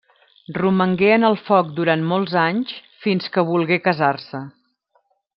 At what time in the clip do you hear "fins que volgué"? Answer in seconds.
3.07-3.77